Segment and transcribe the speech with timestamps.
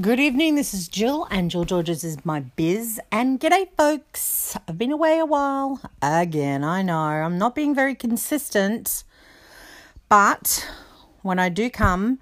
[0.00, 3.00] Good evening, this is Jill, and Jill Georges is my biz.
[3.10, 4.56] And g'day, folks.
[4.66, 5.80] I've been away a while.
[6.00, 9.02] Again, I know I'm not being very consistent,
[10.08, 10.66] but
[11.22, 12.20] when I do come,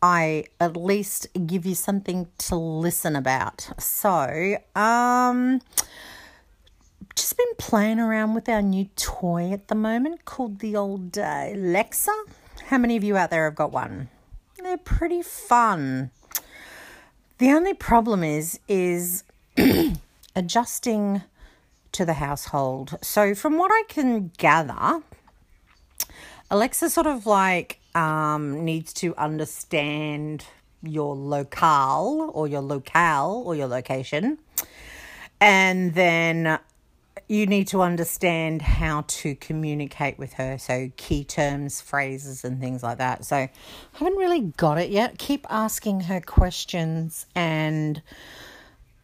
[0.00, 3.68] I at least give you something to listen about.
[3.78, 5.60] So, um,
[7.16, 11.48] just been playing around with our new toy at the moment called the old uh,
[11.52, 12.14] Alexa.
[12.68, 14.08] How many of you out there have got one?
[14.62, 16.12] They're pretty fun.
[17.40, 19.24] The only problem is is
[20.36, 21.22] adjusting
[21.92, 22.98] to the household.
[23.00, 25.00] So from what I can gather,
[26.50, 30.44] Alexa sort of like um, needs to understand
[30.82, 34.36] your locale or your locale or your location.
[35.40, 36.58] And then
[37.28, 40.58] you need to understand how to communicate with her.
[40.58, 43.24] So, key terms, phrases, and things like that.
[43.24, 43.50] So, I
[43.92, 45.18] haven't really got it yet.
[45.18, 48.02] Keep asking her questions, and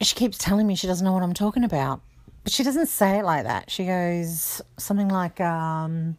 [0.00, 2.00] she keeps telling me she doesn't know what I'm talking about.
[2.42, 3.70] But she doesn't say it like that.
[3.70, 6.16] She goes something like, um,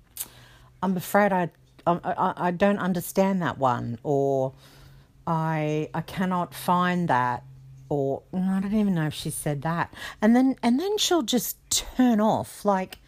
[0.83, 1.49] I'm afraid I,
[1.85, 4.53] I, I don't understand that one, or
[5.25, 7.43] I, I cannot find that
[7.89, 9.93] or I don't even know if she said that.
[10.21, 12.99] And then and then she'll just turn off like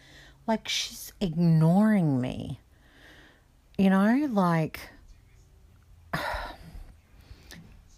[0.46, 2.60] like she's ignoring me.
[3.78, 4.80] You know, like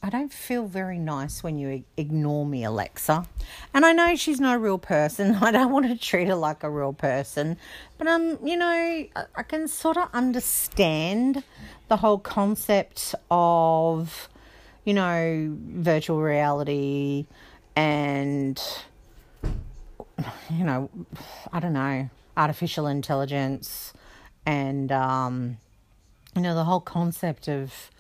[0.05, 3.25] I don't feel very nice when you ignore me, Alexa.
[3.73, 5.37] And I know she's no real person.
[5.41, 7.57] I don't want to treat her like a real person.
[7.99, 11.45] But um, you know, I can sort of understand
[11.89, 14.29] the whole concept of
[14.85, 17.27] you know, virtual reality
[17.77, 18.61] and,
[20.51, 20.91] you know,
[21.53, 23.93] I don't know, artificial intelligence
[24.45, 25.59] and, um,
[26.35, 27.91] you know, the whole concept of,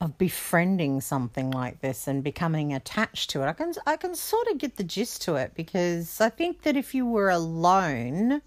[0.00, 3.46] of befriending something like this and becoming attached to it.
[3.46, 6.76] I can I can sort of get the gist to it because I think that
[6.76, 8.42] if you were alone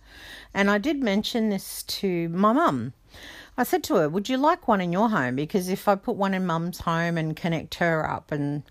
[0.53, 2.93] and I did mention this to my mum
[3.59, 5.35] I said to her, Would you like one in your home?
[5.35, 8.63] Because if I put one in mum's home and connect her up and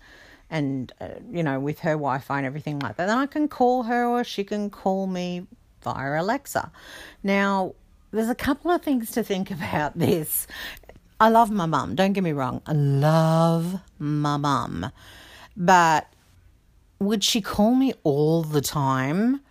[0.49, 3.83] and uh, you know with her wi-fi and everything like that then i can call
[3.83, 5.45] her or she can call me
[5.83, 6.71] via alexa.
[7.21, 7.75] Now
[8.09, 10.47] there's a couple of things to think about this.
[11.19, 12.63] I love my mum don't get me wrong.
[12.65, 14.91] I love my mum.
[15.55, 16.11] But
[16.97, 19.41] would she call me all the time?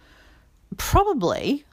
[0.77, 1.65] Probably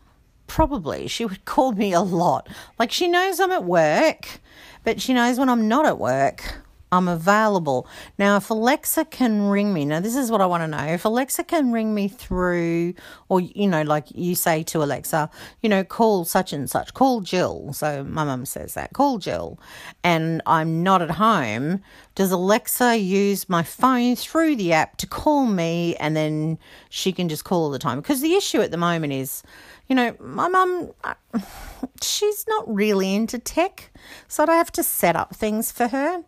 [0.47, 2.47] probably she would call me a lot.
[2.79, 4.41] Like she knows I'm at work,
[4.83, 7.87] but she knows when I'm not at work, I'm available.
[8.17, 10.93] Now, if Alexa can ring me, now this is what I want to know.
[10.93, 12.93] If Alexa can ring me through,
[13.27, 15.29] or, you know, like you say to Alexa,
[15.61, 17.73] you know, call such and such, call Jill.
[17.73, 19.59] So my mum says that, call Jill,
[20.03, 21.81] and I'm not at home,
[22.13, 26.57] does Alexa use my phone through the app to call me and then
[26.89, 27.99] she can just call all the time?
[27.99, 29.43] Because the issue at the moment is,
[29.87, 30.91] you know, my mum,
[32.01, 33.91] she's not really into tech,
[34.27, 36.23] so I'd have to set up things for her.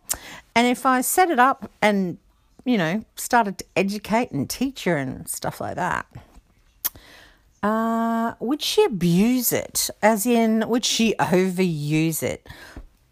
[0.56, 2.18] And if I set it up and,
[2.66, 6.06] you know, started to educate and teach her and stuff like that,
[7.64, 9.90] uh, would she abuse it?
[10.02, 12.48] As in, would she overuse it?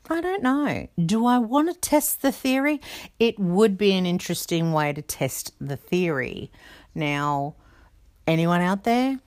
[0.07, 0.87] I don't know.
[1.03, 2.79] Do I want to test the theory?
[3.19, 6.51] It would be an interesting way to test the theory.
[6.93, 7.55] Now,
[8.27, 9.19] anyone out there?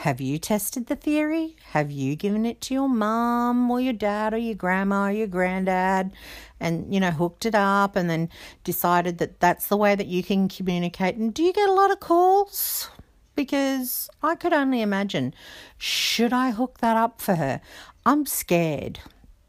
[0.00, 1.56] Have you tested the theory?
[1.70, 5.26] Have you given it to your mum or your dad or your grandma or your
[5.26, 6.12] granddad
[6.60, 8.28] and, you know, hooked it up and then
[8.62, 11.16] decided that that's the way that you can communicate?
[11.16, 12.90] And do you get a lot of calls?
[13.34, 15.34] Because I could only imagine,
[15.78, 17.62] should I hook that up for her?
[18.04, 19.00] I'm scared.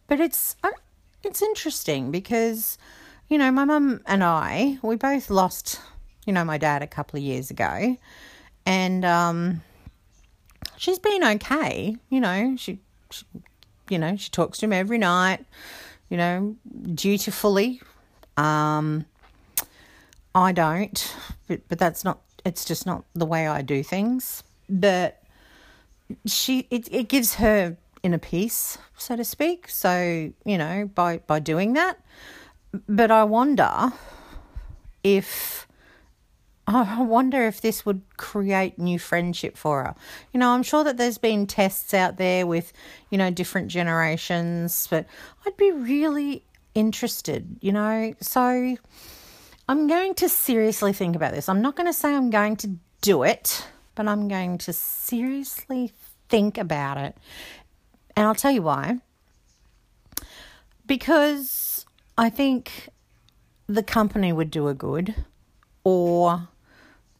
[0.08, 0.56] But it's
[1.24, 2.78] it's interesting because,
[3.28, 5.82] you know, my mum and I, we both lost,
[6.26, 7.98] you know, my dad a couple of years ago.
[8.66, 9.62] And, um,
[10.78, 11.98] she's been okay.
[12.10, 12.80] You know, she,
[13.12, 13.26] she,
[13.90, 15.46] you know, she talks to him every night.
[16.10, 16.56] You know,
[16.94, 17.82] dutifully.
[18.38, 19.06] Um,
[20.34, 21.16] I don't,
[21.48, 22.22] but but that's not.
[22.46, 24.44] It's just not the way I do things.
[24.70, 25.22] But
[26.26, 29.70] she, it it gives her inner peace, so to speak.
[29.70, 32.00] So you know, by by doing that.
[32.88, 33.92] But I wonder
[35.04, 35.67] if
[36.70, 39.96] Oh, I wonder if this would create new friendship for her.
[40.34, 42.74] You know, I'm sure that there's been tests out there with,
[43.10, 45.06] you know, different generations, but
[45.46, 46.44] I'd be really
[46.76, 48.14] interested, you know.
[48.20, 48.76] So
[49.70, 51.48] I'm going to seriously think about this.
[51.48, 53.66] I'm not going to say I'm going to do it,
[53.96, 55.94] but I'm going to seriously
[56.28, 57.18] think about it.
[58.18, 58.98] And I'll tell you why.
[60.86, 61.86] Because
[62.18, 62.90] I think
[63.68, 65.16] the company would do a good
[65.86, 66.50] or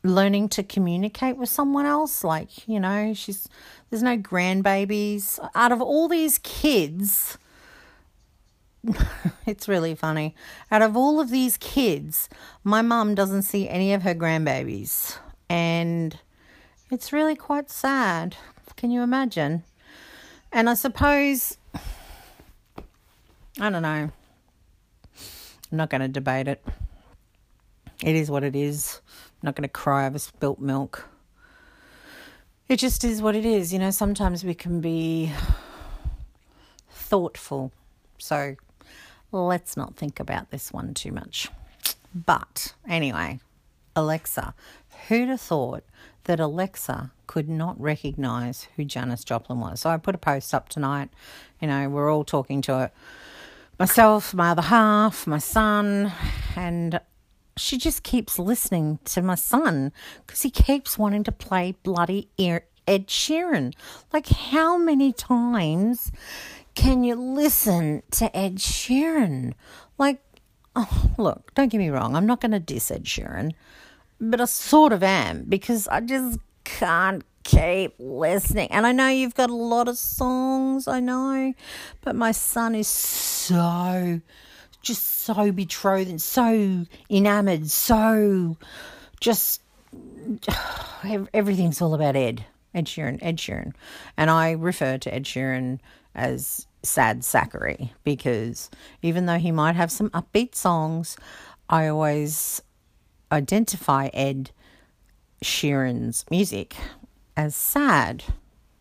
[0.08, 3.48] learning to communicate with someone else like you know she's
[3.90, 5.40] there's no grandbabies.
[5.56, 7.38] Out of all these kids
[9.46, 10.36] it's really funny.
[10.72, 12.30] Out of all of these kids
[12.64, 15.18] my mum doesn't see any of her grandbabies.
[15.50, 16.18] And
[16.92, 18.36] it's really quite sad.
[18.76, 19.64] Can you imagine?
[20.52, 21.58] And i suppose
[23.60, 24.12] i don't know.
[25.72, 26.64] I'm not going to debate it.
[28.04, 29.02] It is what it is
[29.42, 31.08] not going to cry over spilt milk.
[32.68, 33.72] It just is what it is.
[33.72, 35.32] You know, sometimes we can be
[36.90, 37.72] thoughtful.
[38.18, 38.56] So
[39.32, 41.50] let's not think about this one too much.
[42.14, 43.40] But anyway,
[43.96, 44.54] Alexa.
[45.08, 45.84] Who'd have thought
[46.26, 49.82] that Alexa could not recognize who Janis Joplin was?
[49.82, 51.10] So I put a post up tonight.
[51.62, 52.94] You know, we're all talking to it.
[53.80, 56.12] Myself, my other half, my son,
[56.56, 57.00] and
[57.58, 59.92] she just keeps listening to my son
[60.26, 63.74] because he keeps wanting to play bloody Ed Sheeran.
[64.14, 66.12] Like, how many times
[66.76, 69.54] can you listen to Ed Sheeran?
[69.98, 70.22] Like,
[70.76, 73.54] oh, look, don't get me wrong, I'm not going to diss Ed Sheeran,
[74.22, 78.70] but I sort of am because I just can't keep listening.
[78.72, 81.54] And I know you've got a lot of songs, I know,
[82.02, 84.22] but my son is so
[84.88, 88.58] just so betrothed and so enamored, so
[89.20, 89.62] just
[91.34, 92.46] everything's all about Ed.
[92.74, 93.74] Ed Sheeran, Ed Sheeran.
[94.18, 95.80] And I refer to Ed Sheeran
[96.16, 98.70] as Sad Zachary because
[99.02, 101.18] even though he might have some upbeat songs,
[101.70, 102.62] I always
[103.32, 104.52] identify Ed
[105.44, 106.76] Sheeran's music
[107.36, 108.24] as sad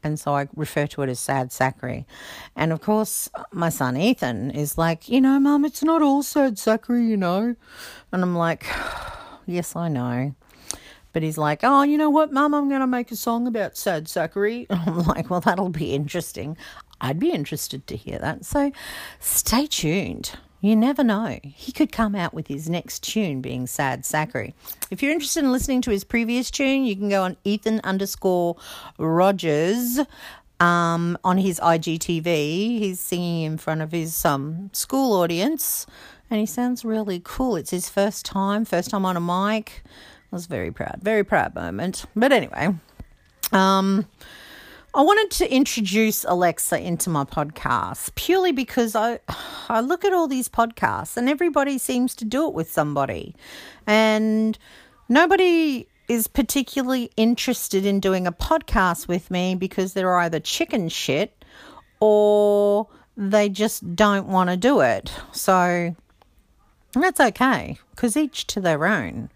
[0.06, 2.06] and so I refer to it as sad Zachary.
[2.54, 6.58] And of course, my son Ethan is like, you know, Mum, it's not all sad
[6.58, 7.56] Zachary, you know.
[8.12, 8.64] And I'm like,
[9.46, 10.34] yes, I know.
[11.12, 13.76] But he's like, oh, you know what, Mum, I'm going to make a song about
[13.76, 14.66] sad Zachary.
[14.70, 16.56] And I'm like, well, that'll be interesting.
[17.00, 18.44] I'd be interested to hear that.
[18.44, 18.70] So
[19.18, 20.32] stay tuned.
[20.60, 21.38] You never know.
[21.42, 24.54] He could come out with his next tune being Sad Zachary.
[24.90, 28.56] If you're interested in listening to his previous tune, you can go on Ethan underscore
[28.98, 30.00] Rogers
[30.58, 32.24] um, on his IGTV.
[32.78, 35.86] He's singing in front of his um, school audience
[36.30, 37.56] and he sounds really cool.
[37.56, 39.82] It's his first time, first time on a mic.
[40.32, 42.04] I was very proud, very proud moment.
[42.16, 42.74] But anyway,
[43.52, 44.06] um,
[44.96, 49.20] I wanted to introduce Alexa into my podcast purely because I
[49.68, 53.36] I look at all these podcasts and everybody seems to do it with somebody.
[53.86, 54.58] And
[55.10, 61.44] nobody is particularly interested in doing a podcast with me because they're either chicken shit
[62.00, 62.88] or
[63.18, 65.12] they just don't want to do it.
[65.30, 65.94] So
[66.94, 69.28] that's okay because each to their own.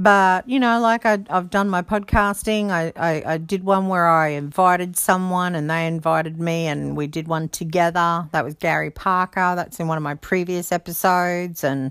[0.00, 2.70] But, you know, like I, have done my podcasting.
[2.70, 7.08] I, I, I did one where I invited someone and they invited me, and we
[7.08, 8.28] did one together.
[8.30, 9.54] That was Gary Parker.
[9.56, 11.64] That's in one of my previous episodes.
[11.64, 11.90] And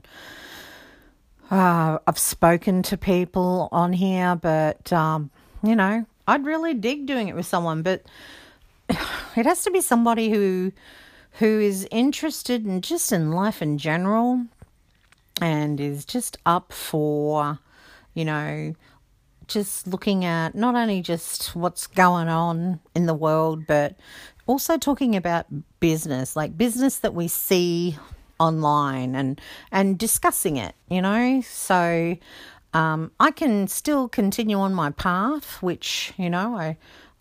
[1.52, 5.30] uh, I've spoken to people on here, but, um,
[5.62, 7.82] you know, I'd really dig doing it with someone.
[7.82, 8.04] But
[8.90, 10.72] it has to be somebody who
[11.40, 14.46] who is interested in just in life in general
[15.42, 17.60] and is just up for
[18.18, 18.74] you know,
[19.48, 23.96] just looking at not only just what's going on in the world, but
[24.48, 25.46] also talking about
[25.80, 27.96] business, like business that we see
[28.40, 29.40] online and
[29.72, 31.42] and discussing it, you know.
[31.42, 32.18] So
[32.74, 36.76] um, I can still continue on my path, which you know I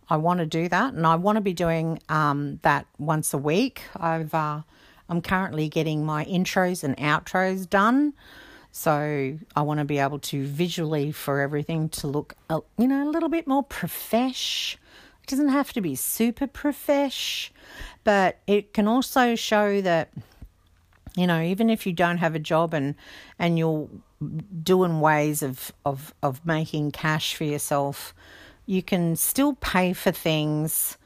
[0.08, 3.38] I want to do that, and I want to be doing um, that once a
[3.38, 3.82] week.
[3.94, 4.62] I've uh,
[5.10, 8.14] I'm currently getting my intros and outros done.
[8.78, 12.34] So I want to be able to visually for everything to look,
[12.76, 14.76] you know, a little bit more profesh.
[15.22, 17.50] It doesn't have to be super profesh,
[18.04, 20.10] but it can also show that,
[21.16, 22.94] you know, even if you don't have a job and
[23.38, 23.88] and you're
[24.62, 28.14] doing ways of of of making cash for yourself,
[28.66, 30.98] you can still pay for things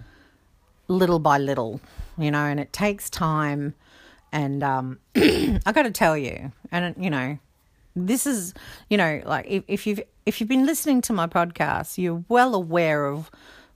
[0.88, 1.80] little by little,
[2.18, 3.74] you know, and it takes time.
[4.32, 7.38] And um, I got to tell you, and you know,
[7.96, 8.54] this is
[8.88, 12.54] you know like if, if you've if you've been listening to my podcast you're well
[12.54, 13.30] aware of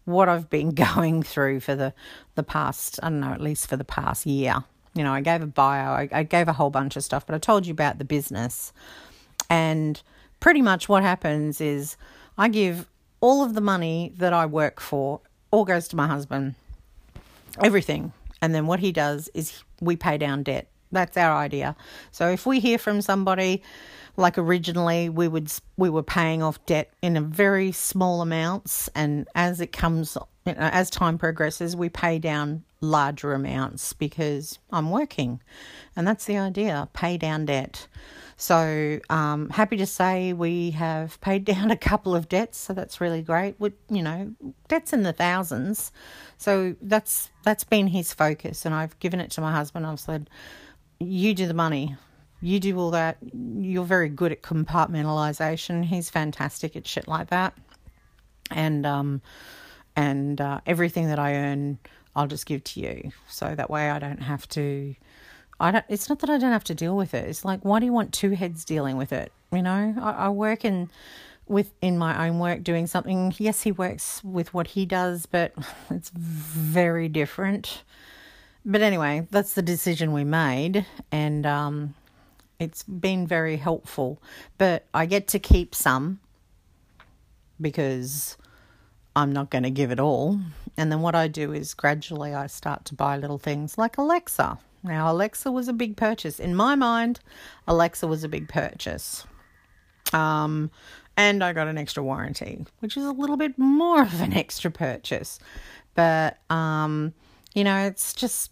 [0.05, 1.93] what i've been going through for the
[2.35, 4.57] the past i don't know at least for the past year.
[4.95, 7.35] You know i gave a bio I, I gave a whole bunch of stuff but
[7.35, 8.73] i told you about the business.
[9.51, 10.01] And
[10.41, 11.97] pretty much what happens is
[12.39, 12.87] i give
[13.21, 15.21] all of the money that i work for
[15.55, 16.57] all goes to my husband.
[17.63, 18.13] Everything.
[18.43, 20.67] And then what he does is we pay down debt.
[20.91, 21.77] That's our idea.
[22.11, 23.63] So if we hear from somebody,
[24.17, 29.29] like originally we would we were paying off debt in a very small amounts, and
[29.35, 30.17] as it comes
[30.47, 35.41] you know, as time progresses, we pay down larger amounts because I'm working,
[35.97, 37.87] and that's the idea: pay down debt.
[38.37, 43.01] So um, happy to say we have paid down a couple of debts, so that's
[43.01, 43.59] really great.
[43.59, 44.33] With you know
[44.69, 45.93] debts in the thousands,
[46.39, 49.87] so that's that's been his focus, and I've given it to my husband.
[49.87, 50.31] I've said,
[51.01, 51.97] "You do the money."
[52.45, 53.17] You do all that.
[53.33, 55.83] You're very good at compartmentalization.
[55.83, 57.55] He's fantastic at shit like that.
[58.51, 59.23] And um,
[59.97, 61.79] and uh, everything that I earn,
[62.15, 63.13] I'll just give to you.
[63.29, 64.95] So that way I don't have to.
[65.59, 65.87] I don't.
[65.89, 67.27] It's not that I don't have to deal with it.
[67.27, 69.33] It's like, why do you want two heads dealing with it?
[69.51, 70.91] You know, I, I work in
[71.47, 73.33] with in my own work doing something.
[73.39, 75.55] Yes, he works with what he does, but
[75.91, 77.85] it's very different.
[78.67, 81.95] But anyway, that's the decision we made, and um,
[82.65, 84.21] it's been very helpful.
[84.59, 86.21] But I get to keep some
[87.61, 88.37] because
[89.15, 90.41] I'm not going to give it all.
[90.77, 94.59] And then what I do is gradually I start to buy little things like Alexa.
[94.83, 96.39] Now, Alexa was a big purchase.
[96.39, 97.21] In my mind,
[97.67, 99.27] Alexa was a big purchase.
[100.13, 100.71] Um,
[101.17, 104.71] and I got an extra warranty, which is a little bit more of an extra
[104.71, 105.39] purchase.
[105.95, 107.15] But, um,
[107.55, 108.51] you know, it's just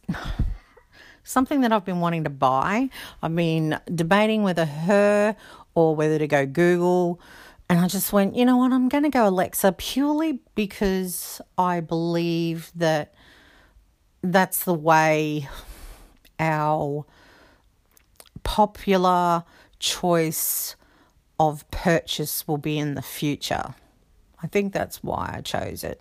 [1.25, 2.91] something that I've been wanting to buy.
[3.23, 5.37] I've been debating whether her
[5.75, 7.21] or whether to go Google.
[7.69, 11.81] And I just went, you know what, I'm going to go Alexa purely because I
[11.81, 13.15] believe that
[14.23, 15.49] that's the way
[16.39, 17.05] our
[18.43, 19.45] popular
[19.79, 20.77] choice
[21.41, 23.75] of purchase will be in the future.
[24.43, 26.01] I think that's why I chose it.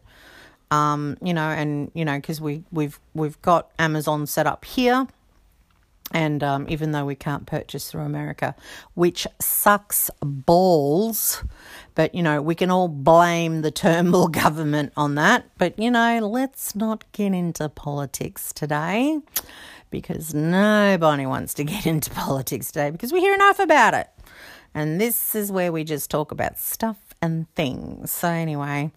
[0.71, 5.05] Um, you know, and you know, because we we've we've got Amazon set up here,
[6.11, 8.55] and um, even though we can't purchase through America,
[8.93, 11.43] which sucks balls,
[11.93, 15.45] but you know, we can all blame the Turnbull government on that.
[15.57, 19.19] But you know, let's not get into politics today
[19.89, 24.07] because nobody wants to get into politics today because we hear enough about it.
[24.73, 28.09] And this is where we just talk about stuff and things.
[28.11, 28.91] So, anyway,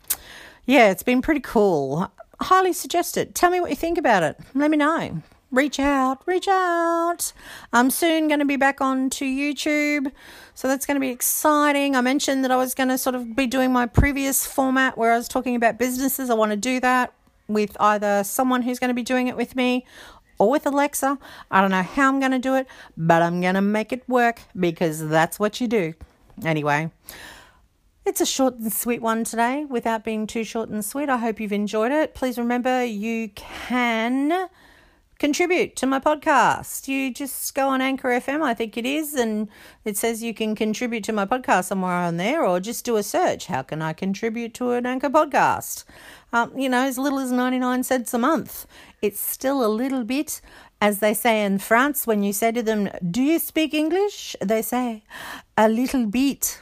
[0.66, 2.11] yeah, it's been pretty cool.
[2.40, 3.35] Highly suggest it.
[3.35, 4.38] Tell me what you think about it.
[4.54, 5.23] Let me know
[5.54, 7.33] reach out, reach out.
[7.73, 10.11] I'm soon going to be back on to YouTube,
[10.54, 11.94] so that's going to be exciting.
[11.94, 15.12] I mentioned that I was going to sort of be doing my previous format where
[15.12, 16.28] I was talking about businesses.
[16.28, 17.14] I want to do that
[17.47, 19.87] with either someone who's going to be doing it with me
[20.38, 21.18] or with Alexa.
[21.50, 22.66] I don't know how I'm going to do it,
[22.97, 25.94] but I'm going to make it work because that's what you do.
[26.44, 26.90] Anyway,
[28.04, 31.08] it's a short and sweet one today without being too short and sweet.
[31.08, 32.14] I hope you've enjoyed it.
[32.14, 34.49] Please remember you can
[35.18, 36.87] contribute to my podcast.
[36.87, 39.49] You just go on Anchor FM, I think it is, and
[39.84, 43.02] it says you can contribute to my podcast somewhere on there, or just do a
[43.02, 43.46] search.
[43.46, 45.84] How can I contribute to an Anchor podcast?
[46.32, 48.66] Um, you know, as little as 99 cents a month.
[49.00, 50.40] It's still a little bit,
[50.80, 54.37] as they say in France, when you say to them, Do you speak English?
[54.42, 55.04] They say,
[55.56, 56.61] A little bit.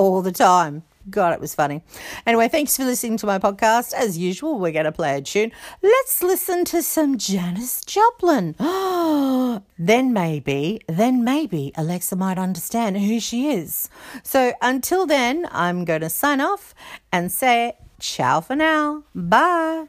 [0.00, 0.82] All the time.
[1.10, 1.82] God, it was funny.
[2.26, 3.92] Anyway, thanks for listening to my podcast.
[3.92, 5.52] As usual, we're going to play a tune.
[5.82, 8.54] Let's listen to some Janis Joplin.
[9.78, 13.90] then maybe, then maybe Alexa might understand who she is.
[14.22, 16.74] So until then, I'm going to sign off
[17.12, 19.04] and say ciao for now.
[19.14, 19.88] Bye.